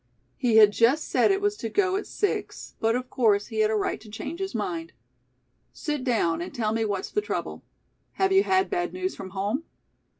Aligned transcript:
He 0.35 0.55
had 0.55 0.73
just 0.73 1.07
said 1.07 1.29
it 1.29 1.41
was 1.41 1.55
to 1.57 1.69
go 1.69 1.95
at 1.95 2.07
six, 2.07 2.73
but, 2.79 2.95
of 2.95 3.07
course, 3.11 3.49
he 3.53 3.59
had 3.59 3.69
a 3.69 3.75
right 3.75 4.01
to 4.01 4.09
change 4.09 4.39
his 4.39 4.55
mind. 4.55 4.93
"Sit 5.73 6.03
down 6.03 6.41
and 6.41 6.51
tell 6.51 6.73
me 6.73 6.83
what's 6.85 7.11
the 7.11 7.21
trouble. 7.21 7.61
Have 8.13 8.31
you 8.31 8.41
had 8.41 8.67
bad 8.71 8.93
news 8.93 9.15
from 9.15 9.29
home?" 9.29 9.63